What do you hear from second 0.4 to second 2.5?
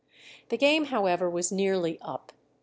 The game, however, was nearly up.